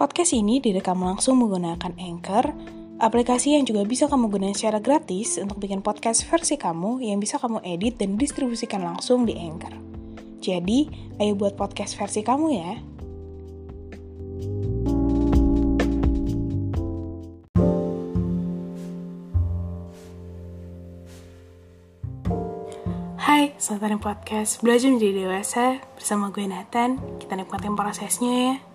[0.00, 2.56] Podcast ini direkam langsung menggunakan Anchor,
[3.04, 7.36] aplikasi yang juga bisa kamu gunakan secara gratis untuk bikin podcast versi kamu yang bisa
[7.36, 9.76] kamu edit dan distribusikan langsung di Anchor.
[10.40, 10.88] Jadi,
[11.20, 12.72] ayo buat podcast versi kamu ya.
[23.20, 26.96] Hai, selamat datang podcast Belajar Menjadi Dewasa bersama gue Nathan.
[27.20, 28.69] Kita nikmatin prosesnya ya.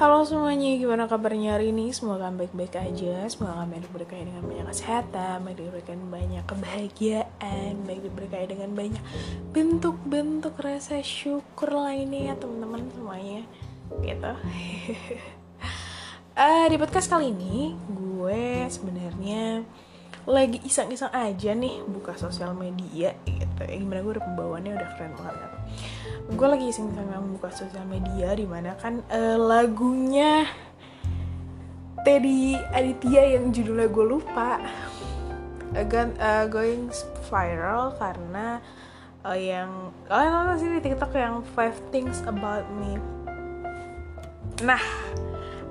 [0.00, 1.92] Halo semuanya, gimana kabarnya hari ini?
[1.92, 8.08] Semoga baik-baik aja, semoga kalian diberkahi dengan banyak kesehatan, baik diberkahi dengan banyak kebahagiaan, baik
[8.08, 9.02] diberkahi dengan banyak
[9.52, 13.44] bentuk-bentuk rasa syukur lainnya ya teman-teman semuanya,
[14.00, 14.32] gitu.
[16.32, 19.68] uh, di podcast kali ini, gue sebenarnya
[20.30, 23.60] lagi iseng-iseng aja nih buka sosial media gitu.
[23.60, 25.52] Ya, gimana gue udah pembawaannya udah keren banget kan?
[26.30, 30.46] gue lagi iseng-iseng membuka sosial media di mana kan uh, lagunya
[32.06, 34.62] Teddy Aditya yang judulnya gue lupa
[35.74, 36.86] again uh, going
[37.26, 38.62] viral karena
[39.26, 42.98] uh, yang kalian nonton sih di TikTok yang Five Things About Me.
[44.60, 44.82] Nah,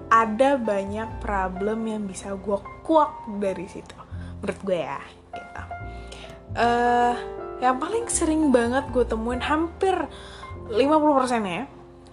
[0.09, 3.98] ada banyak problem yang bisa gue kuak dari situ,
[4.41, 4.99] menurut gue ya.
[5.35, 5.63] Gitu.
[6.57, 7.15] Uh,
[7.59, 9.93] yang paling sering banget gue temuin hampir
[10.71, 11.63] 50% ya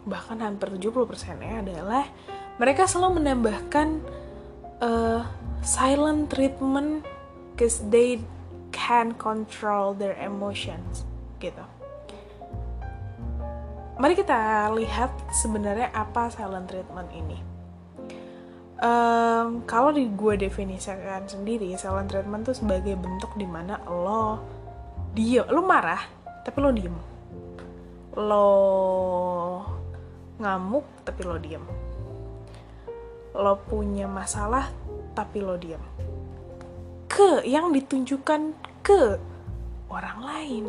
[0.07, 2.05] bahkan hampir 70% ya adalah
[2.63, 4.01] mereka selalu menambahkan
[4.81, 5.27] uh,
[5.67, 7.03] silent treatment
[7.59, 8.23] cause they
[8.71, 11.03] can control their emotions
[11.43, 11.63] gitu.
[13.97, 17.41] Mari kita lihat sebenarnya apa silent treatment ini.
[18.77, 24.45] Um, kalau di gue definisikan sendiri, silent treatment tuh sebagai bentuk di mana lo
[25.17, 26.01] diem, lo marah
[26.45, 26.97] tapi lo diem.
[28.21, 28.49] Lo
[30.37, 31.65] ngamuk tapi lo diem.
[33.33, 34.69] Lo punya masalah
[35.17, 35.81] tapi lo diem.
[37.09, 38.53] Ke yang ditunjukkan
[38.85, 39.17] ke
[39.89, 40.65] orang lain.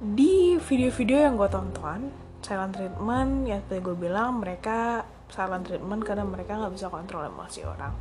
[0.00, 6.24] Di video-video yang gue tonton silent treatment ya tadi gue bilang mereka silent treatment karena
[6.24, 7.92] mereka nggak bisa kontrol emosi orang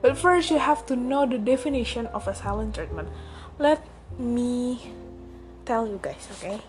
[0.00, 3.08] but first you have to know the definition of a silent treatment
[3.60, 3.84] let
[4.16, 4.92] me
[5.68, 6.60] tell you guys okay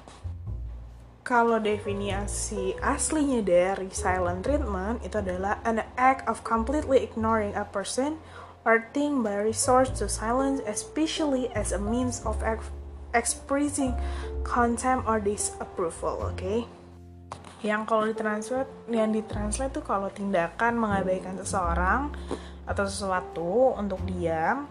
[1.21, 8.19] kalau definisi aslinya dari silent treatment itu adalah an act of completely ignoring a person
[8.65, 12.41] or thing by resort to silence especially as a means of
[13.13, 13.95] expressing
[14.43, 16.37] contempt or disapproval, oke?
[16.37, 16.65] Okay?
[17.61, 22.09] Yang kalau ditranslate, yang ditranslate itu kalau tindakan mengabaikan seseorang
[22.65, 24.65] atau sesuatu untuk diam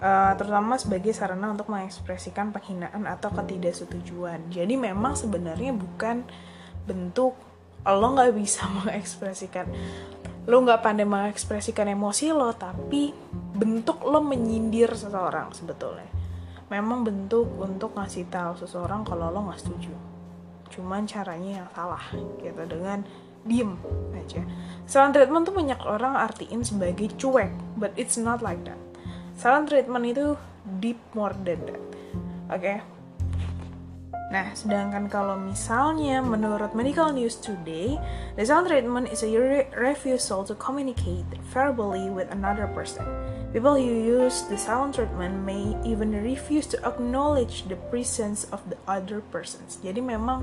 [0.00, 4.48] uh, terutama sebagai sarana untuk mengekspresikan penghinaan atau ketidaksetujuan.
[4.48, 6.24] Jadi memang sebenarnya bukan
[6.88, 7.36] bentuk
[7.84, 9.68] lo nggak bisa mengekspresikan
[10.44, 16.08] lo nggak pandai mengekspresikan emosi lo tapi bentuk lo menyindir seseorang sebetulnya
[16.68, 20.13] memang bentuk untuk ngasih tahu seseorang kalau lo nggak setuju
[20.74, 22.02] cuman caranya yang salah
[22.42, 23.06] gitu dengan
[23.46, 23.78] diem
[24.18, 24.42] aja
[24.90, 28.80] silent treatment tuh banyak orang artiin sebagai cuek but it's not like that
[29.38, 30.34] silent treatment itu
[30.82, 31.78] deep more than that
[32.50, 32.78] oke okay?
[34.34, 37.94] Nah, sedangkan kalau misalnya menurut Medical News Today,
[38.34, 43.06] the silent treatment is a re refusal to communicate verbally with another person.
[43.54, 48.74] People who use the silent treatment may even refuse to acknowledge the presence of the
[48.90, 49.78] other persons.
[49.78, 50.42] Jadi memang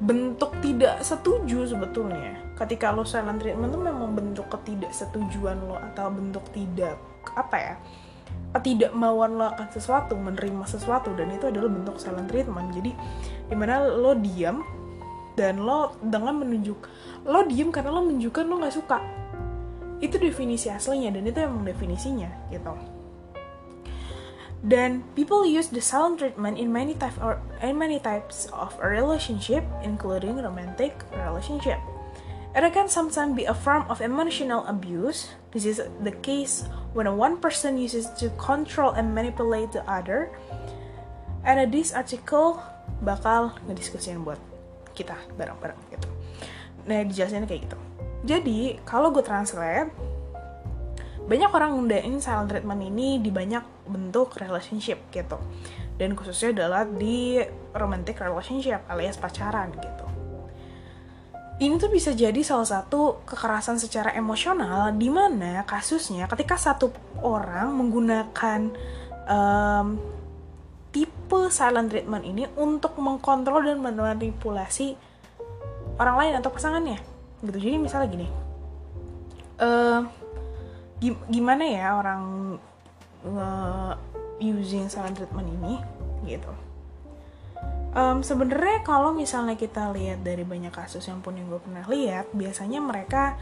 [0.00, 2.40] bentuk tidak setuju sebetulnya.
[2.56, 6.96] Ketika lo silent treatment itu memang bentuk ketidaksetujuan lo atau bentuk tidak
[7.36, 7.74] apa ya
[8.56, 12.96] ketidakmauan lo akan sesuatu menerima sesuatu dan itu adalah bentuk silent treatment jadi
[13.52, 14.64] di mana lo diam
[15.36, 16.78] dan lo dengan menunjuk
[17.28, 18.98] lo diam karena lo menunjukkan lo nggak suka
[19.98, 22.72] itu definisi aslinya dan itu emang definisinya gitu
[24.58, 28.86] dan people use the silent treatment in many types or in many types of a
[28.90, 31.78] relationship including romantic relationship
[32.58, 35.30] It can sometimes be a form of emotional abuse.
[35.52, 40.34] This is the case when one person uses to control and manipulate the other.
[41.44, 42.58] And this article
[43.04, 44.42] bakal ngediskusin buat
[44.96, 46.08] kita bareng-bareng gitu.
[46.88, 47.78] Nah, dijelasin kayak gitu.
[48.26, 49.90] Jadi, kalau gue translate,
[51.28, 55.38] banyak orang ngundain silent treatment ini di banyak bentuk relationship gitu.
[55.98, 57.42] Dan khususnya adalah di
[57.74, 60.08] romantic relationship alias pacaran gitu
[61.58, 67.74] ini tuh bisa jadi salah satu kekerasan secara emosional di mana kasusnya ketika satu orang
[67.74, 68.70] menggunakan
[69.26, 69.98] um,
[70.94, 74.94] tipe silent treatment ini untuk mengkontrol dan memanipulasi
[75.98, 77.02] orang lain atau pasangannya
[77.42, 78.26] gitu jadi misalnya gini
[79.62, 80.02] uh,
[81.30, 82.22] gimana ya orang
[83.26, 83.94] uh,
[84.42, 85.74] using silent treatment ini
[86.26, 86.50] gitu.
[87.94, 92.30] Um, sebenarnya kalau misalnya kita lihat dari banyak kasus yang pun yang gue pernah lihat
[92.34, 93.38] biasanya mereka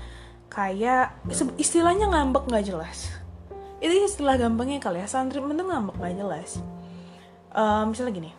[0.49, 1.17] kayak
[1.57, 3.13] istilahnya ngambek nggak jelas.
[3.81, 6.61] Itu istilah gampangnya kali ya silent treatment tuh ngambek nggak jelas.
[7.57, 8.33] Um, misalnya gini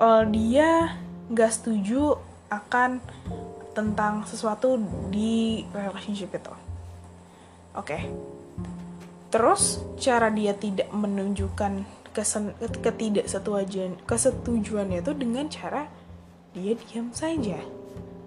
[0.00, 0.96] uh, dia
[1.30, 2.18] nggak setuju
[2.50, 3.00] akan
[3.72, 4.76] tentang sesuatu
[5.08, 6.54] di relationship itu.
[7.78, 7.96] Oke.
[7.96, 8.02] Okay.
[9.30, 12.50] terus cara dia tidak menunjukkan kesen
[12.82, 15.86] ketidaksetujuan kesetujuannya itu dengan cara
[16.50, 17.62] dia diam saja.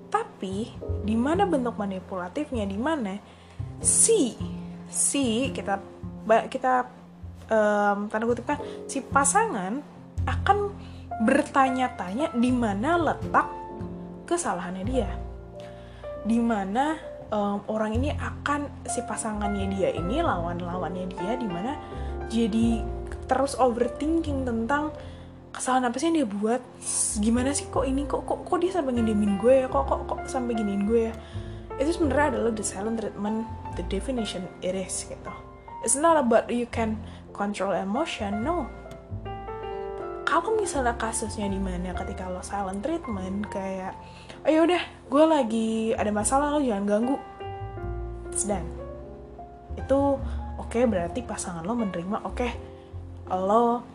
[0.07, 0.71] Tapi
[1.03, 2.63] di mana bentuk manipulatifnya?
[2.63, 3.19] Di mana
[3.83, 4.31] si
[4.87, 5.83] si kita
[6.47, 6.87] kita
[7.51, 9.83] um, tanda kutip kan si pasangan
[10.23, 10.71] akan
[11.27, 13.62] bertanya-tanya di mana letak
[14.25, 15.09] kesalahannya dia.
[16.23, 16.95] Di mana
[17.33, 21.75] um, orang ini akan si pasangannya dia ini lawan-lawannya dia di mana
[22.29, 22.85] jadi
[23.25, 24.93] terus overthinking tentang
[25.53, 26.61] kesalahan apa sih yang dia buat?
[27.21, 28.09] Gimana sih kok ini?
[28.09, 29.67] Kok kok kok dia sampai ngediamin gue ya?
[29.69, 31.13] Kok kok kok sampai giniin gue ya?
[31.77, 33.45] Itu sebenarnya adalah the silent treatment
[33.77, 35.33] the definition it is gitu.
[35.85, 37.01] It's not about you can
[37.35, 38.69] control emotion no
[40.41, 43.93] kalau misalnya kasusnya di mana ketika lo silent treatment kayak
[44.41, 47.17] oh ya udah gue lagi ada masalah lo jangan ganggu.
[48.33, 48.69] Done.
[49.77, 50.17] Itu
[50.57, 52.51] oke okay, berarti pasangan lo menerima oke okay,
[53.29, 53.85] lo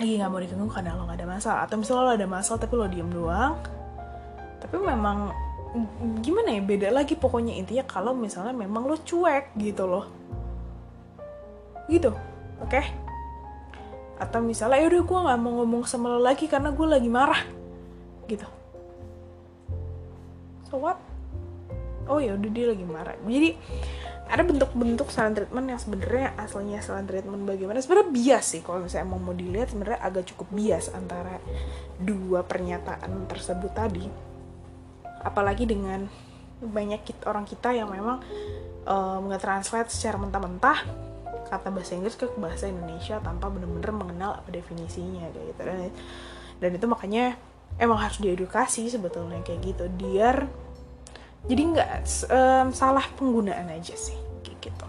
[0.00, 1.60] lagi nggak mau diganggu karena lo nggak ada masalah.
[1.68, 3.60] Atau misalnya lo ada masalah tapi lo diem doang.
[4.64, 5.34] Tapi memang
[6.24, 7.58] gimana ya beda lagi pokoknya.
[7.60, 10.08] Intinya kalau misalnya memang lo cuek gitu loh.
[11.84, 12.08] Gitu
[12.64, 12.70] oke?
[12.70, 13.09] okay?
[14.20, 17.42] Atau misalnya ya udah gue nggak mau ngomong sama lo lagi karena gue lagi marah
[18.28, 18.44] gitu.
[20.68, 21.00] So what?
[22.04, 23.16] Oh ya udah dia lagi marah.
[23.24, 23.56] Jadi
[24.30, 27.82] ada bentuk-bentuk silent treatment yang sebenarnya aslinya silent treatment bagaimana.
[27.82, 31.40] Sebenarnya bias sih kalau misalnya emang mau dilihat sebenarnya agak cukup bias antara
[31.98, 34.04] dua pernyataan tersebut tadi.
[35.24, 36.06] Apalagi dengan
[36.60, 38.20] banyak orang kita yang memang
[38.84, 41.09] um, nge-translate secara mentah-mentah
[41.50, 45.62] kata bahasa Inggris ke bahasa Indonesia tanpa benar-benar mengenal apa definisinya kayak gitu.
[45.66, 45.90] Dan,
[46.62, 47.24] dan itu makanya
[47.76, 50.48] emang harus diedukasi sebetulnya kayak gitu biar
[51.48, 51.92] jadi nggak
[52.28, 54.88] um, salah penggunaan aja sih kayak gitu.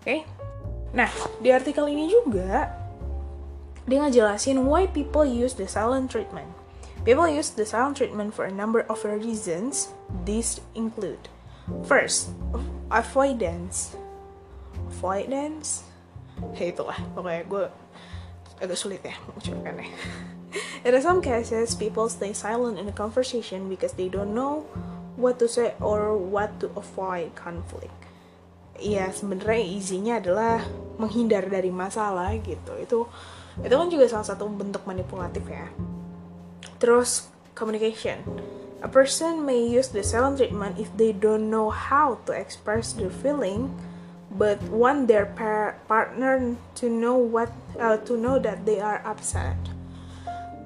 [0.00, 0.02] Oke.
[0.02, 0.20] Okay?
[0.90, 1.06] nah
[1.38, 2.74] di artikel ini juga
[3.86, 6.50] dia ngejelasin why people use the silent treatment.
[7.00, 9.88] People use the silent treatment for a number of reasons
[10.28, 11.32] these include
[11.86, 12.34] first
[12.92, 13.96] avoidance
[15.00, 15.88] avoidance
[16.60, 16.96] ya itulah.
[17.16, 17.64] Pokoknya gue
[18.60, 19.88] agak sulit ya mengucapkannya.
[20.84, 24.66] In some cases people stay silent in a conversation because they don't know
[25.14, 27.94] what to say or what to avoid conflict.
[28.80, 30.64] Ya sebenarnya isinya adalah
[30.96, 32.72] menghindar dari masalah gitu.
[32.80, 33.06] Itu
[33.60, 35.68] itu kan juga salah satu bentuk manipulatif ya.
[36.80, 38.24] Terus communication.
[38.80, 43.12] A person may use the silent treatment if they don't know how to express their
[43.12, 43.68] feeling
[44.30, 47.50] but want their par partner to know what
[47.82, 49.58] uh, to know that they are upset.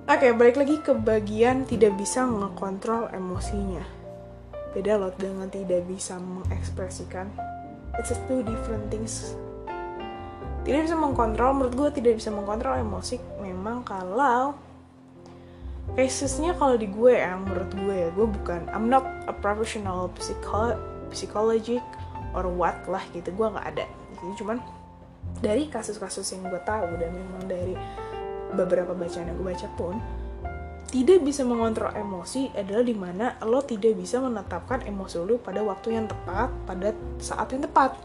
[0.04, 3.80] Oke, okay, balik lagi ke bagian tidak bisa mengontrol emosinya.
[4.76, 7.32] Beda loh dengan tidak bisa mengekspresikan.
[7.96, 9.32] It's a two different things.
[10.64, 14.56] Tidak bisa mengkontrol, menurut gue tidak bisa mengkontrol emosi memang kalau
[15.92, 20.76] casesnya kalau di gue ya, menurut gue ya, gue bukan, I'm not a professional psycho
[21.12, 21.84] psychologic
[22.34, 23.86] or what lah gitu gue nggak ada.
[24.18, 24.58] Jadi cuman
[25.40, 27.74] dari kasus-kasus yang gue tahu dan memang dari
[28.54, 29.96] beberapa bacaan yang gue baca pun
[30.94, 35.98] tidak bisa mengontrol emosi adalah di mana lo tidak bisa menetapkan emosi lo pada waktu
[35.98, 37.98] yang tepat pada saat yang tepat.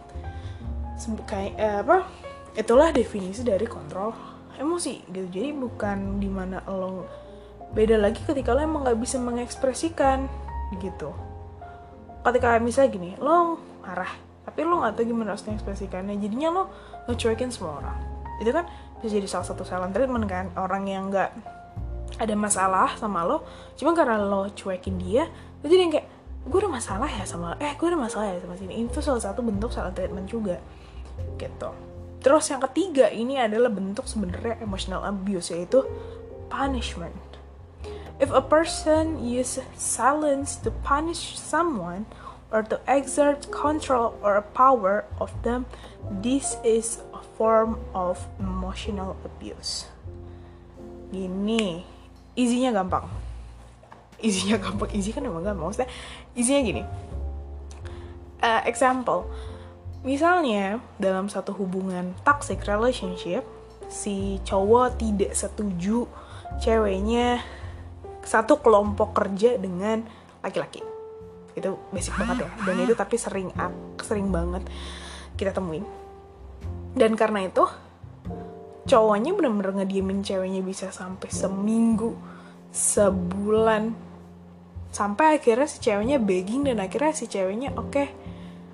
[1.30, 2.10] Kayak eh, apa
[2.58, 4.10] itulah definisi dari kontrol
[4.58, 5.30] emosi gitu.
[5.30, 7.06] Jadi bukan di mana lo
[7.78, 10.26] beda lagi ketika lo emang nggak bisa mengekspresikan
[10.82, 11.14] gitu.
[12.26, 14.14] Ketika misalnya gini lo marah.
[14.46, 16.22] Tapi lo gak tau gimana harus mengekspresikannya.
[16.22, 16.64] Jadinya lo
[17.10, 17.98] ngecuekin semua orang.
[18.38, 18.70] Itu kan
[19.02, 20.54] bisa jadi salah satu silent treatment kan.
[20.54, 21.58] Orang yang nggak
[22.20, 23.48] ada masalah sama lo
[23.80, 25.30] cuma karena lo cuekin dia
[25.62, 26.08] lo jadi kayak
[26.50, 28.86] gue ada masalah ya sama eh gue ada masalah ya sama sini.
[28.86, 30.58] Itu salah satu bentuk silent treatment juga.
[31.40, 31.70] Gitu.
[32.20, 35.84] Terus yang ketiga ini adalah bentuk sebenarnya emotional abuse yaitu
[36.52, 37.16] punishment.
[38.20, 42.04] If a person use silence to punish someone
[42.52, 45.66] or to exert control or power of them,
[46.22, 49.86] this is a form of emotional abuse.
[51.14, 51.86] Gini,
[52.34, 53.06] isinya gampang.
[54.20, 55.70] Isinya gampang, isi kan emang gampang.
[55.70, 55.90] Maksudnya,
[56.34, 56.84] isinya gini.
[58.40, 59.30] Uh, example,
[60.02, 63.46] misalnya dalam satu hubungan toxic relationship,
[63.90, 66.06] si cowok tidak setuju
[66.62, 67.42] ceweknya
[68.22, 70.06] satu kelompok kerja dengan
[70.46, 70.89] laki-laki
[71.60, 72.50] itu basic banget ya.
[72.66, 73.54] Dan itu tapi sering
[74.02, 74.64] sering banget
[75.36, 75.86] kita temuin.
[76.96, 77.68] Dan karena itu
[78.90, 82.18] cowoknya bener-bener ngediemin ceweknya bisa sampai seminggu
[82.74, 83.94] sebulan.
[84.90, 88.08] Sampai akhirnya si ceweknya begging dan akhirnya si ceweknya oke okay,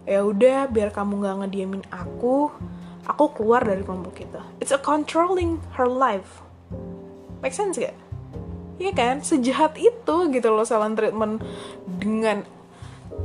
[0.08, 2.54] ya udah biar kamu nggak ngediemin aku
[3.04, 6.46] aku keluar dari kelompok kita it's a controlling her life.
[7.44, 7.94] Make sense gak
[8.76, 11.40] Iya kan, sejahat itu gitu loh silent treatment
[11.88, 12.44] dengan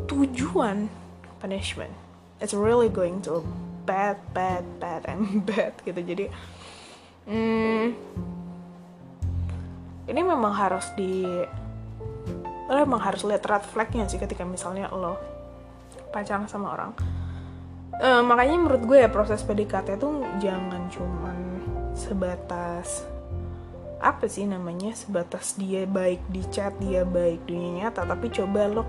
[0.09, 0.91] tujuan
[1.39, 1.93] punishment.
[2.41, 3.45] It's really going to
[3.85, 6.01] bad, bad, bad, and bad gitu.
[6.01, 6.25] Jadi,
[7.29, 7.85] hmm,
[10.11, 11.25] ini memang harus di
[12.71, 15.19] lo emang harus lihat red flagnya sih ketika misalnya lo
[16.15, 16.93] pacaran sama orang.
[18.01, 21.39] Uh, makanya menurut gue ya proses PDKT tuh jangan cuman
[21.93, 23.05] sebatas
[24.01, 28.83] apa sih namanya sebatas dia baik di chat dia baik dunia nyata tapi coba lo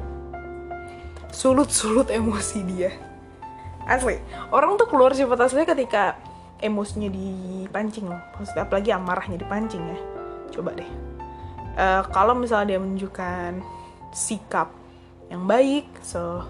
[1.31, 2.91] sulut-sulut emosi dia.
[3.87, 4.21] Asli
[4.53, 6.19] orang tuh keluar sifat aslinya ketika
[6.61, 8.21] emosinya dipancing loh.
[8.37, 9.99] Maksudnya apalagi amarahnya dipancing ya.
[10.53, 10.87] Coba deh.
[11.75, 13.63] Uh, kalau misalnya dia menunjukkan
[14.11, 14.75] sikap
[15.31, 16.43] yang baik so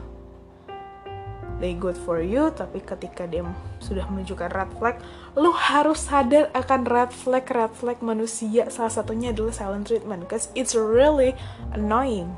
[1.62, 3.46] they good for you tapi ketika dia
[3.78, 4.98] sudah menunjukkan red flag
[5.38, 8.68] lu harus sadar akan red flag red flag manusia.
[8.74, 11.38] Salah satunya adalah silent treatment because it's really
[11.72, 12.34] annoying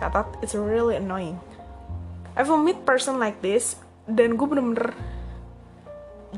[0.00, 1.36] catat it's really annoying.
[2.32, 3.76] I've meet person like this
[4.08, 4.96] dan gue bener-bener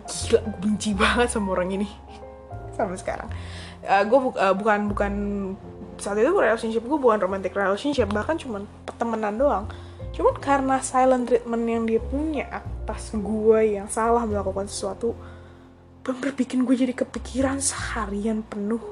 [0.02, 1.88] gila gue benci banget sama orang ini.
[2.76, 3.31] Sampai sekarang.
[3.87, 5.12] Uh, gue bu uh, bukan bukan
[6.02, 9.64] saat itu relationship gue bukan romantic relationship bahkan cuma pertemanan doang.
[10.12, 15.14] Cuman karena silent treatment yang dia punya atas gue yang salah melakukan sesuatu
[16.02, 18.83] bener bikin gue jadi kepikiran seharian penuh.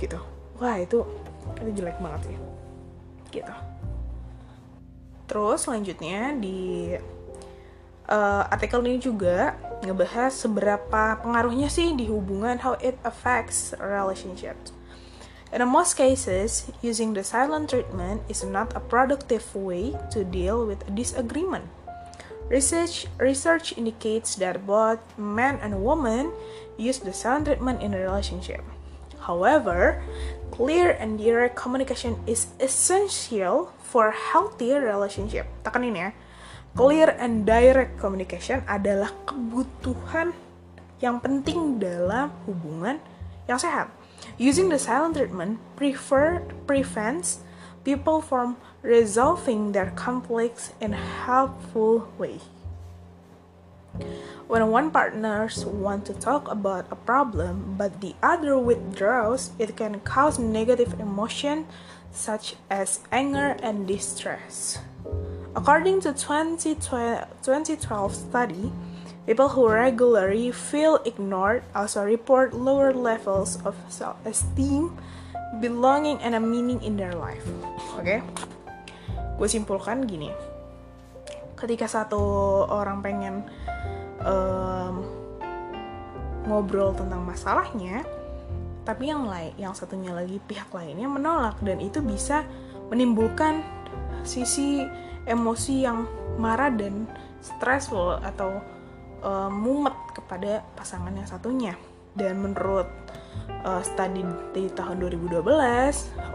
[0.00, 0.18] Gitu.
[0.58, 1.06] Wah itu
[1.60, 2.59] itu jelek banget sih
[3.32, 3.54] gitu
[5.30, 6.94] terus selanjutnya di
[8.10, 9.54] uh, artikel ini juga
[9.86, 14.74] ngebahas seberapa pengaruhnya sih di hubungan how it affects relationships
[15.50, 20.86] In most cases, using the silent treatment is not a productive way to deal with
[20.86, 21.66] a disagreement.
[22.46, 26.30] Research, research indicates that both men and women
[26.78, 28.62] use the silent treatment in a relationship.
[29.20, 30.00] However,
[30.50, 35.48] clear and direct communication is essential for healthy relationship.
[35.64, 36.08] Tekanin ya.
[36.72, 40.32] Clear and direct communication adalah kebutuhan
[41.02, 43.02] yang penting dalam hubungan
[43.50, 43.90] yang sehat.
[44.36, 47.42] Using the silent treatment prefer, prevents
[47.82, 52.38] people from resolving their conflicts in a helpful way.
[54.48, 60.00] When one partners want to talk about a problem but the other withdraws, it can
[60.00, 61.66] cause negative emotion
[62.10, 64.78] such as anger and distress.
[65.54, 68.72] According to 2012 study,
[69.30, 74.90] People who regularly feel ignored also report lower levels of self-esteem,
[75.60, 77.46] belonging, and a meaning in their life.
[77.94, 78.20] Oke, okay?
[79.38, 80.34] gue simpulkan gini:
[81.60, 82.20] ketika satu
[82.66, 83.44] orang pengen
[84.24, 85.04] um,
[86.48, 88.02] ngobrol tentang masalahnya,
[88.88, 92.42] tapi yang lain, yang satunya lagi pihak lainnya menolak dan itu bisa
[92.88, 93.60] menimbulkan
[94.24, 94.82] sisi
[95.28, 96.08] emosi yang
[96.40, 97.04] marah dan
[97.44, 98.58] stressful atau
[99.20, 101.74] uh, mumet kepada pasangan yang satunya.
[102.10, 102.88] Dan menurut
[103.62, 105.44] uh, studi di tahun 2012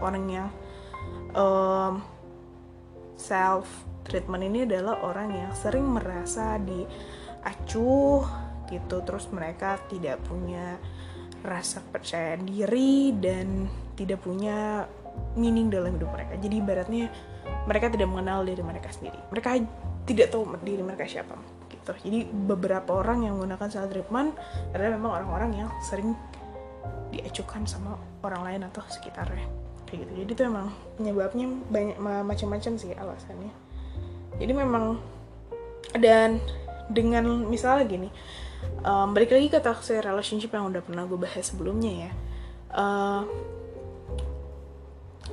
[0.00, 0.48] orang yang
[1.36, 2.00] um,
[3.18, 3.66] self
[4.06, 8.22] treatment ini adalah orang yang sering merasa diacuh
[8.70, 8.96] gitu.
[9.02, 10.78] Terus mereka tidak punya
[11.46, 14.86] rasa percaya diri dan tidak punya
[15.38, 16.34] meaning dalam hidup mereka.
[16.38, 17.04] Jadi ibaratnya
[17.66, 19.18] mereka tidak mengenal diri mereka sendiri.
[19.30, 19.48] Mereka
[20.06, 21.34] tidak tahu diri mereka siapa
[21.70, 21.92] gitu.
[22.02, 24.34] Jadi beberapa orang yang menggunakan self treatment
[24.74, 26.14] adalah memang orang-orang yang sering
[27.10, 29.46] diacukan sama orang lain atau sekitarnya.
[29.86, 30.12] Kayak gitu.
[30.18, 30.66] Jadi itu memang
[30.98, 33.65] penyebabnya banyak macam-macam sih alasannya
[34.36, 35.00] jadi memang
[35.96, 36.38] dan
[36.86, 38.08] dengan misalnya gini
[38.86, 42.10] um, balik lagi ke toxic relationship yang udah pernah gue bahas sebelumnya ya.
[42.70, 43.22] Uh,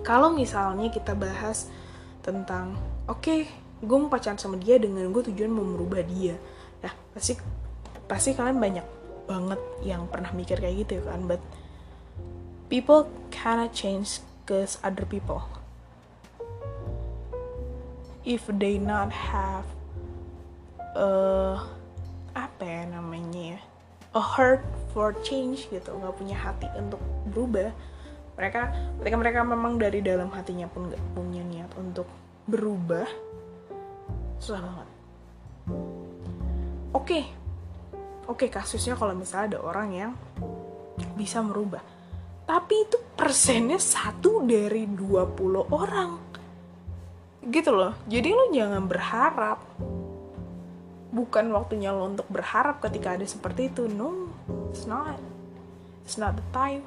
[0.02, 1.70] kalau misalnya kita bahas
[2.24, 3.40] tentang oke okay,
[3.84, 6.36] gue mau pacaran sama dia dengan gue tujuan mau merubah dia.
[6.82, 7.38] Nah pasti
[8.08, 8.88] pasti kalian banyak
[9.24, 11.40] banget yang pernah mikir kayak gitu kan but
[12.68, 15.40] people cannot change cause other people
[18.24, 19.68] if they not have
[20.96, 21.60] uh,
[22.34, 23.60] apa ya namanya ya
[24.16, 24.64] a heart
[24.96, 27.70] for change gitu nggak punya hati untuk berubah
[28.34, 32.08] mereka ketika mereka memang dari dalam hatinya pun nggak punya niat untuk
[32.50, 33.06] berubah
[34.40, 34.90] susah banget
[36.96, 37.24] oke okay.
[38.26, 40.12] oke okay, kasusnya kalau misalnya ada orang yang
[41.18, 41.82] bisa merubah
[42.44, 46.33] tapi itu persennya satu dari 20 orang
[47.50, 47.94] gitu loh.
[48.08, 49.60] Jadi lo jangan berharap.
[51.14, 53.86] Bukan waktunya lo untuk berharap ketika ada seperti itu.
[53.92, 54.32] No
[54.72, 55.20] it's not.
[56.04, 56.84] It's not the time.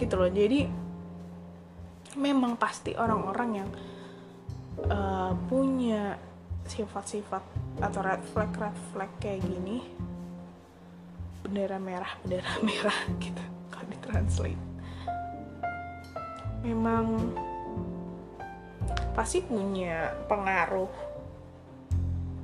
[0.00, 0.30] Gitu loh.
[0.30, 0.66] Jadi
[2.14, 3.70] memang pasti orang-orang yang
[4.86, 6.16] uh, punya
[6.64, 7.42] sifat-sifat
[7.82, 9.84] atau red flag red flag kayak gini
[11.44, 14.62] bendera merah bendera merah gitu kalau ditranslate.
[16.64, 17.36] Memang
[19.14, 20.90] pasti punya pengaruh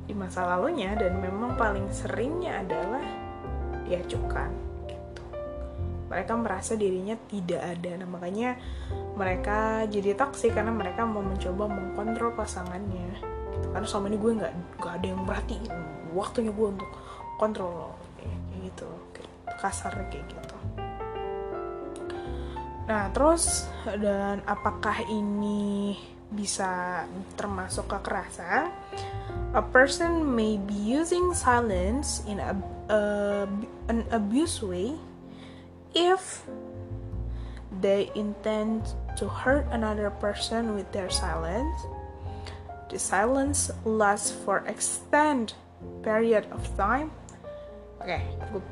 [0.07, 3.03] di masa lalunya dan memang paling seringnya adalah
[3.87, 4.51] diacukan
[4.91, 5.23] gitu.
[6.11, 8.59] mereka merasa dirinya tidak ada nah makanya
[9.15, 13.19] mereka jadi toksik karena mereka mau mencoba mengkontrol pasangannya
[13.55, 13.67] gitu.
[13.71, 15.75] karena selama ini gue nggak nggak ada yang perhatiin
[16.11, 16.91] waktunya gue untuk
[17.39, 20.57] kontrol kayak gitu kayak kasar kayak gitu
[22.91, 25.95] nah terus dan apakah ini
[26.31, 28.71] bisa termasuk kekerasan
[29.55, 32.55] a person may be using silence in a,
[32.87, 33.47] uh,
[33.91, 34.95] an abuse way
[35.95, 36.47] if
[37.83, 41.75] they intend to hurt another person with their silence.
[42.91, 45.55] The silence lasts for extended
[46.03, 47.11] period of time.
[48.01, 48.23] Oke, okay,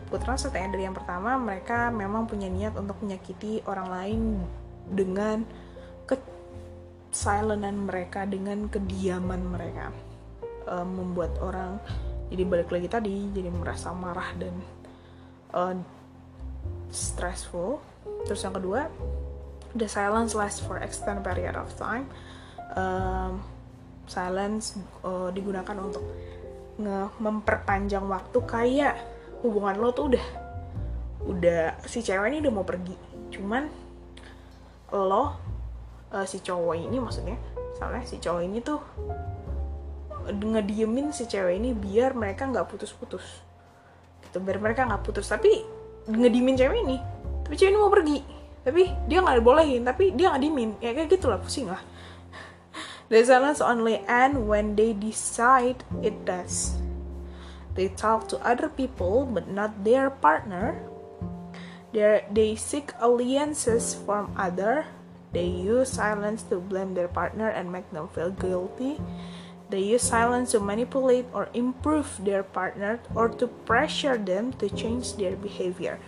[0.09, 4.21] gue translate dari yang pertama, mereka memang punya niat untuk menyakiti orang lain
[4.89, 5.45] dengan
[7.19, 9.91] ke silentan mereka, dengan kediaman mereka,
[10.71, 11.83] uh, membuat orang
[12.31, 14.55] jadi balik lagi tadi, jadi merasa marah dan
[15.51, 15.75] uh,
[16.95, 17.83] stressful.
[18.23, 18.87] Terus yang kedua,
[19.75, 22.07] the silence lasts for extended period of time.
[22.79, 23.43] Um,
[24.07, 26.07] silence uh, digunakan untuk
[26.79, 28.39] nge memperpanjang waktu.
[28.47, 28.95] Kayak
[29.43, 30.27] hubungan lo tuh udah
[31.27, 32.95] udah si cewek ini udah mau pergi.
[33.35, 33.67] Cuman
[34.95, 35.58] lo
[36.13, 37.37] uh, si cowok ini maksudnya
[37.75, 38.81] misalnya si cowok ini tuh
[40.29, 43.25] ngediemin si cewek ini biar mereka nggak putus-putus.
[44.25, 45.29] Gitu biar mereka nggak putus.
[45.29, 45.65] Tapi
[46.09, 46.99] ngediemin cewek ini
[47.45, 48.19] tapi cewek ini mau pergi.
[48.65, 51.41] Tapi dia nggak bolehin tapi dia nggak dimin ya kayak gitu lah.
[51.41, 51.81] Pusing lah
[53.09, 56.77] the silence only end when they decide it does.
[57.75, 60.77] They talk to other people but not their partner.
[61.93, 64.85] They they seek alliances from other
[65.33, 68.97] they use silence to blame their partner and make them feel guilty.
[69.69, 75.21] They use silence to manipulate or improve their partner or to pressure them to change
[75.21, 76.01] their behavior.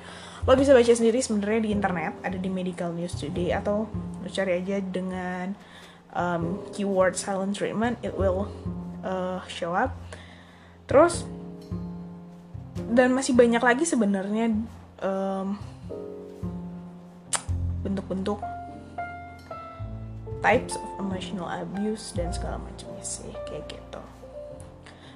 [0.49, 4.65] Lo bisa baca sendiri sebenarnya di internet ada di Medical News Today atau lo cari
[4.65, 5.53] aja dengan
[6.17, 8.49] um, keyword silent treatment it will
[9.05, 9.93] uh, show up.
[10.89, 11.29] Terus
[12.89, 14.57] dan masih banyak lagi sebenarnya
[15.05, 15.61] um,
[17.85, 18.41] bentuk-bentuk
[20.41, 24.03] types of emotional abuse dan segala macamnya sih kayak gitu.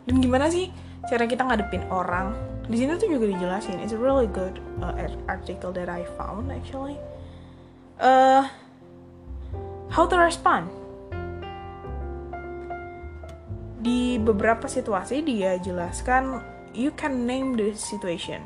[0.04, 0.68] Dan gimana sih
[1.08, 2.36] cara kita ngadepin orang?
[2.64, 4.96] Di sini tuh juga dijelasin it's a really good uh,
[5.28, 6.96] article that I found actually.
[8.00, 8.48] Uh,
[9.92, 10.68] how to respond.
[13.84, 16.40] Di beberapa situasi dia jelaskan
[16.72, 18.40] you can name the situation.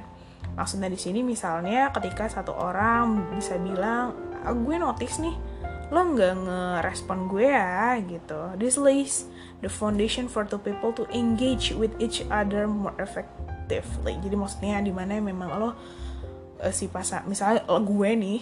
[0.58, 5.34] Maksudnya di sini misalnya ketika satu orang bisa bilang ah, gue notice nih
[5.88, 8.40] lo nggak ngerespon gue ya gitu.
[8.60, 9.24] This lays
[9.64, 14.20] the foundation for two people to engage with each other more effectively.
[14.20, 15.74] Jadi maksudnya di mana memang lo uh,
[16.68, 18.40] si pasang misalnya lo gue nih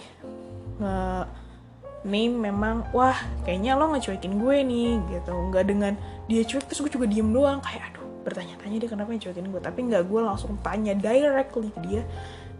[0.77, 0.95] nge
[2.07, 5.31] name memang wah kayaknya lo ngecuekin gue nih gitu.
[5.31, 5.93] Nggak dengan
[6.27, 7.63] dia cuek terus gue juga diem doang.
[7.63, 9.61] Kayak aduh bertanya-tanya dia kenapa ngecuekin gue?
[9.63, 12.03] Tapi nggak gue langsung tanya directly ke dia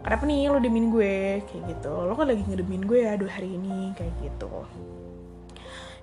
[0.02, 1.42] kenapa nih lo demin gue?
[1.46, 1.94] Kayak gitu.
[2.06, 4.50] Lo kan lagi ngedemin gue ya dua hari ini kayak gitu.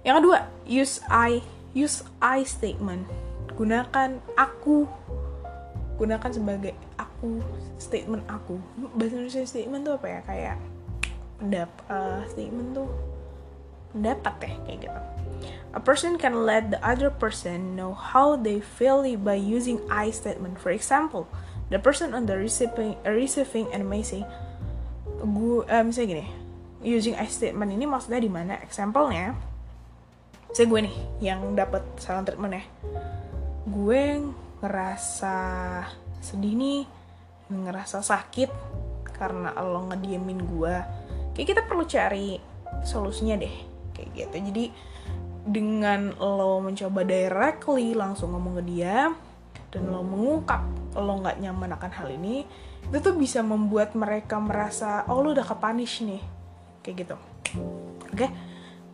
[0.05, 1.41] Yang kedua use I
[1.73, 3.07] use I statement.
[3.55, 4.85] Gunakan aku.
[5.95, 7.39] Gunakan sebagai aku
[7.79, 8.59] statement aku.
[8.99, 10.19] Bahasa Indonesia statement tuh apa ya?
[10.27, 10.57] Kayak
[11.39, 12.89] pendap uh, statement tuh
[13.95, 15.01] pendapat ya kayak gitu.
[15.75, 20.59] A person can let the other person know how they feel by using I statement.
[20.59, 21.27] For example,
[21.69, 24.21] the person on the receiving receiving and may say,
[25.21, 26.25] gue uh, misalnya gini,
[26.85, 28.61] using I statement ini maksudnya di mana?
[28.61, 29.33] Example-nya,
[30.53, 32.63] saya gue nih yang dapat salam treatment ya.
[33.65, 34.21] Gue
[34.61, 35.37] ngerasa
[36.21, 36.81] sedih nih,
[37.49, 38.49] ngerasa sakit
[39.17, 40.75] karena lo ngediemin gue.
[41.33, 42.37] Kayak kita perlu cari
[42.85, 43.55] solusinya deh,
[43.97, 44.35] kayak gitu.
[44.53, 44.65] Jadi
[45.45, 49.13] dengan lo mencoba directly langsung ngomong ke dia
[49.75, 50.63] dan lo mengungkap
[50.95, 52.47] lo nggak nyaman akan hal ini
[52.87, 56.23] itu tuh bisa membuat mereka merasa oh lo udah kepanish nih.
[56.79, 57.15] Kayak gitu.
[58.07, 58.15] Oke?
[58.15, 58.29] Okay?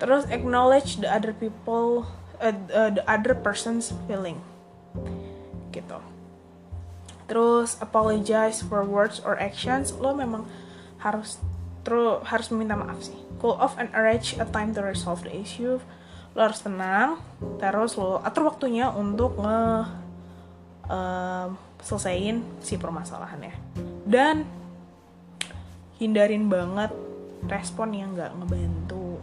[0.02, 2.10] terus acknowledge the other people
[2.42, 4.42] uh, uh, the other person's feeling.
[5.70, 6.02] Gitu.
[7.30, 10.50] Terus apologize for words or actions lo memang
[11.06, 11.38] harus
[11.86, 13.16] terus harus meminta maaf sih.
[13.38, 15.78] Cool off and arrange a time to resolve the issue.
[16.34, 17.22] Lo harus tenang
[17.62, 19.38] terus lo atur waktunya untuk
[20.92, 21.48] uh,
[21.80, 23.56] selesaiin si permasalahannya.
[24.04, 24.44] Dan
[25.98, 26.92] hindarin banget
[27.48, 29.22] respon yang nggak ngebantu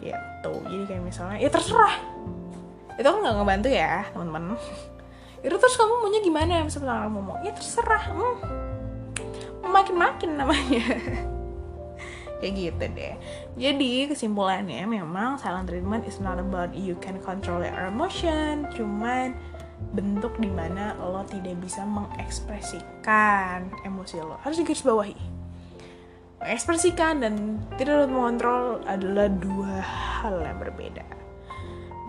[0.00, 0.52] gitu.
[0.66, 1.94] Jadi kayak misalnya ya terserah.
[2.96, 4.56] Itu kan nggak ngebantu ya teman-teman.
[5.46, 6.64] Itu terus kamu maunya gimana?
[6.64, 8.04] Misalnya kamu mau ya terserah.
[8.10, 8.36] Hmm.
[9.66, 10.86] makin-makin namanya.
[12.38, 13.14] Kayak gitu deh.
[13.58, 18.70] Jadi kesimpulannya memang silent treatment is not about you can control your emotion.
[18.72, 19.34] Cuman
[19.92, 24.36] bentuk di mana lo tidak bisa mengekspresikan emosi lo.
[24.40, 25.36] Harus digarisbawahi
[26.36, 31.04] mengekspresikan dan tidak dapat mengontrol adalah dua hal yang berbeda.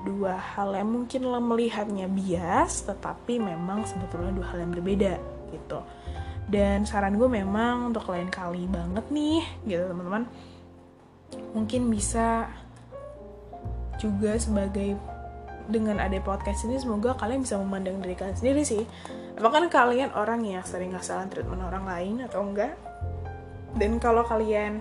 [0.03, 5.15] Dua hal yang mungkin lo melihatnya bias tetapi memang sebetulnya dua hal yang berbeda
[5.51, 5.79] gitu.
[6.47, 10.23] Dan saran gue memang untuk lain kali banget nih gitu teman-teman.
[11.51, 12.47] Mungkin bisa
[13.99, 14.95] juga sebagai
[15.67, 18.83] dengan ada podcast ini semoga kalian bisa memandang diri kalian sendiri sih.
[19.35, 22.73] Apakah kalian orang yang sering ngasalan treatment orang lain atau enggak?
[23.75, 24.79] Dan kalau kalian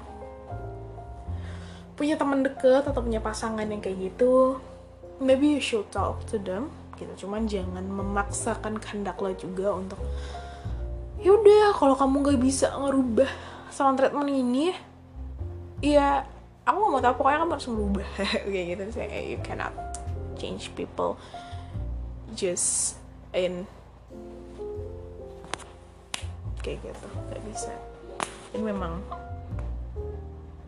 [1.98, 4.60] punya teman deket atau punya pasangan yang kayak gitu
[5.16, 7.26] maybe you should talk to them gitu.
[7.26, 10.00] Cuman jangan memaksakan kehendak lo juga untuk
[11.20, 13.30] ya udah kalau kamu gak bisa ngerubah
[13.72, 14.70] sound treatment ini
[15.80, 16.22] ya
[16.68, 18.06] aku gak mau tahu pokoknya kamu harus ngerubah
[18.52, 19.72] kayak gitu sih you cannot
[20.38, 21.16] change people
[22.36, 23.00] just
[23.32, 23.64] in
[26.64, 27.74] kayak gitu gak bisa.
[28.50, 28.98] Jadi memang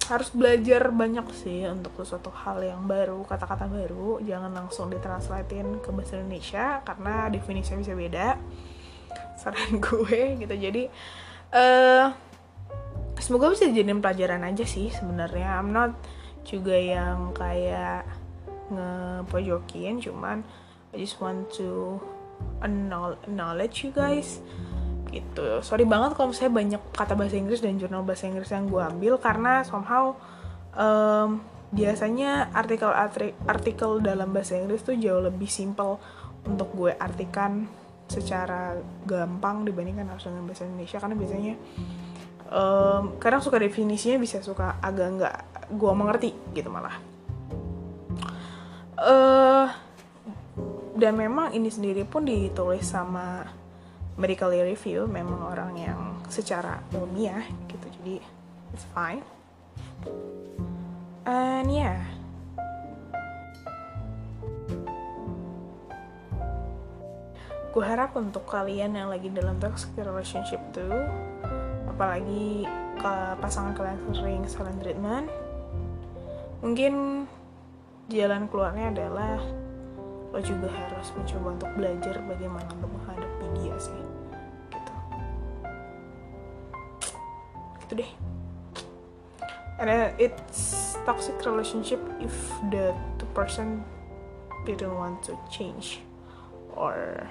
[0.09, 4.22] harus belajar banyak sih untuk sesuatu hal yang baru kata-kata baru.
[4.24, 8.28] Jangan langsung ditranslatein ke bahasa Indonesia karena definisinya bisa beda.
[9.37, 10.54] Saran gue gitu.
[10.54, 10.83] Jadi
[11.52, 12.09] uh,
[13.20, 15.61] semoga bisa dijadiin pelajaran aja sih sebenarnya.
[15.61, 15.92] I'm not
[16.48, 18.09] juga yang kayak
[18.68, 20.44] ngepojokin cuman
[20.92, 22.00] I just want to
[22.62, 24.40] acknowledge you guys
[25.09, 25.64] gitu.
[25.64, 29.16] Sorry banget kalau saya banyak kata bahasa Inggris dan jurnal bahasa Inggris yang gue ambil
[29.16, 30.12] karena somehow
[30.76, 31.40] um,
[31.72, 32.92] biasanya artikel
[33.48, 36.00] artikel dalam bahasa Inggris tuh jauh lebih simple
[36.44, 37.68] untuk gue artikan
[38.09, 41.54] secara gampang dibandingkan harus dengan bahasa Indonesia karena biasanya
[42.48, 45.37] um, kadang suka definisinya bisa suka agak nggak
[45.76, 46.96] gue mengerti gitu malah
[48.98, 49.66] uh,
[50.98, 53.46] dan memang ini sendiri pun ditulis sama
[54.18, 58.16] medical review memang orang yang secara ilmiah gitu jadi
[58.74, 59.22] it's fine.
[61.22, 62.02] And yeah.
[67.70, 71.06] Gue harap untuk kalian yang lagi dalam toxic relationship tuh
[71.87, 72.66] apalagi
[72.98, 75.26] ke pasangan kalian sering silent treatment
[76.62, 77.26] mungkin
[78.09, 79.37] jalan keluarnya adalah
[80.29, 84.03] lo juga harus mencoba untuk belajar bagaimana untuk menghadapi dia sih
[84.73, 84.92] gitu.
[87.85, 88.12] Gitu deh.
[89.79, 92.35] And it's toxic relationship if
[92.75, 93.87] the two person
[94.66, 96.03] didn't want to change
[96.75, 97.25] or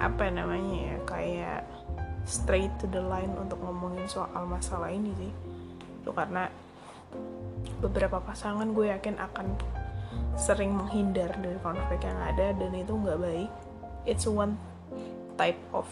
[0.00, 1.60] apa namanya ya kayak
[2.24, 5.32] straight to the line untuk ngomongin soal masalah ini sih.
[6.02, 6.50] Itu karena
[7.80, 9.56] beberapa pasangan gue yakin akan
[10.36, 13.50] sering menghindar dari konflik yang ada dan itu nggak baik.
[14.08, 14.56] It's one
[15.36, 15.88] type of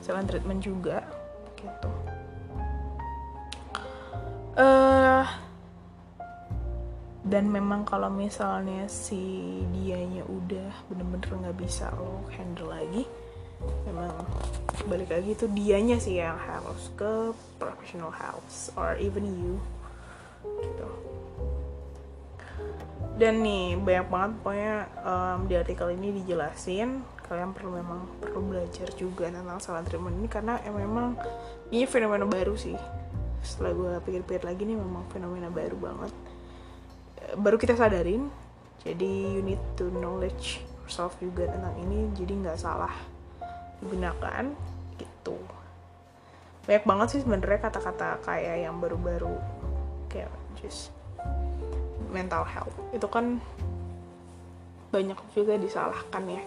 [0.00, 1.04] silent treatment juga
[1.56, 1.88] gitu.
[4.56, 5.24] Uh,
[7.24, 13.06] dan memang kalau misalnya si dianya udah bener-bener nggak bisa lo handle lagi
[13.84, 14.10] memang
[14.88, 19.60] balik lagi itu dianya sih yang harus ke professional house or even you
[20.44, 20.88] gitu.
[23.20, 28.90] Dan nih banyak banget pokoknya um, di artikel ini dijelasin kalian perlu memang perlu belajar
[28.98, 31.14] juga tentang silent treatment ini karena eh, memang
[31.70, 32.74] ini fenomena baru sih.
[33.44, 36.12] Setelah gue pikir-pikir lagi nih memang fenomena baru banget.
[37.38, 38.32] Baru kita sadarin
[38.82, 42.90] jadi you need to knowledge yourself juga tentang ini jadi nggak salah
[43.78, 44.50] digunakan
[44.96, 45.38] gitu.
[46.66, 49.38] Banyak banget sih sebenarnya kata-kata kayak yang baru-baru
[50.10, 50.90] kayak just
[52.10, 52.74] mental health.
[52.90, 53.38] Itu kan
[54.90, 56.42] banyak juga disalahkan ya.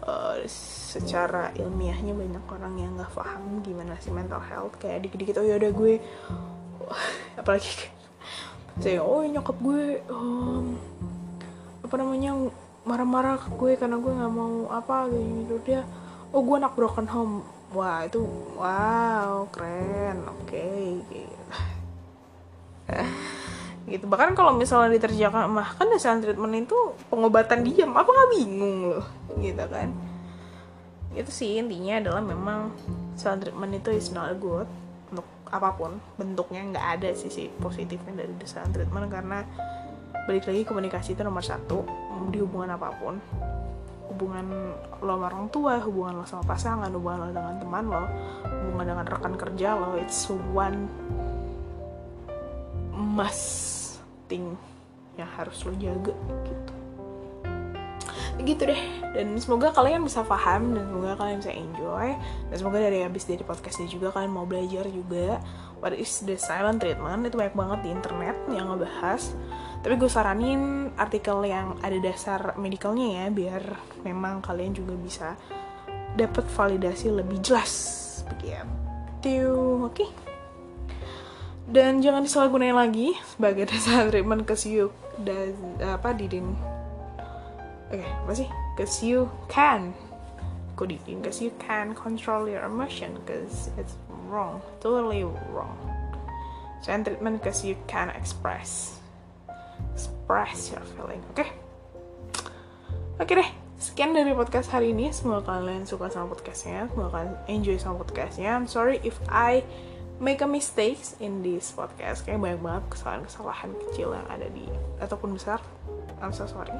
[0.00, 4.80] Eh, secara ilmiahnya banyak orang yang nggak paham gimana sih mental health.
[4.80, 5.94] Kayak dikit-dikit oh ya udah gue
[7.40, 7.92] apalagi
[8.80, 10.74] saya oh nyokap gue um,
[11.84, 12.32] apa namanya
[12.88, 15.84] marah-marah ke gue karena gue nggak mau apa gitu dia
[16.32, 17.36] oh gue anak broken home.
[17.70, 18.24] Wah itu
[18.58, 20.98] wow keren oke okay.
[21.06, 21.39] gitu
[24.06, 26.78] bahkan kalau misalnya diterjemahkan mah kan silent treatment itu
[27.10, 27.90] pengobatan diam.
[27.96, 29.06] Apa nggak bingung loh
[29.40, 29.90] gitu kan.
[31.10, 32.70] Itu sih intinya adalah memang
[33.18, 34.68] silent treatment itu is not good
[35.10, 35.98] untuk apa pun.
[36.14, 39.42] Bentuknya nggak ada sisi positifnya dari silent treatment karena
[40.28, 41.82] balik lagi komunikasi itu nomor satu
[42.30, 43.18] di hubungan apa pun.
[44.10, 44.46] Hubungan
[45.00, 48.04] lo sama orang tua hubungan lo sama pasangan hubungan lo dengan teman lo
[48.42, 50.90] hubungan dengan rekan kerja lo it's one
[53.00, 54.54] must thing
[55.18, 56.14] yang harus lo jaga
[56.46, 56.72] gitu.
[58.40, 58.82] Gitu deh.
[59.12, 62.08] Dan semoga kalian bisa paham dan semoga kalian bisa enjoy.
[62.48, 65.42] Dan semoga dari habis dari podcastnya juga kalian mau belajar juga.
[65.80, 67.28] What is the silent treatment?
[67.28, 69.36] Itu banyak banget di internet yang ngebahas.
[69.80, 73.62] Tapi gue saranin artikel yang ada dasar medicalnya ya biar
[74.04, 75.36] memang kalian juga bisa
[76.16, 77.72] dapat validasi lebih jelas.
[78.28, 79.48] Begitu.
[79.84, 80.04] Oke?
[80.04, 80.29] okay?
[81.70, 84.90] Dan jangan disalahgunain lagi sebagai dasar treatment cause you
[85.22, 86.58] dan apa didin.
[87.90, 88.48] Oke okay, apa sih?
[88.74, 89.94] Cause you can.
[90.74, 91.22] Kok didin?
[91.22, 93.94] Cause you can control your emotion cause it's
[94.26, 95.22] wrong totally
[95.54, 95.78] wrong.
[96.82, 98.98] Jangan treatment cause you can express.
[99.94, 101.38] Express your feeling oke?
[101.38, 101.50] Okay?
[103.20, 105.14] oke okay deh sekian dari podcast hari ini.
[105.14, 108.58] Semoga kalian suka sama podcastnya semoga kalian enjoy sama podcastnya.
[108.58, 109.62] I'm sorry if I
[110.20, 112.28] make a mistakes in this podcast.
[112.28, 114.68] Kayak banyak banget kesalahan-kesalahan kecil yang ada di
[115.00, 115.58] ataupun besar.
[116.20, 116.76] I'm so sorry.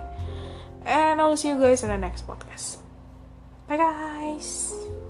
[0.84, 2.78] And I'll see you guys in the next podcast.
[3.66, 5.09] Bye guys